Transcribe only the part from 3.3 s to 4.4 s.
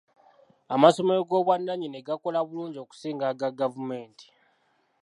aga gavumenti.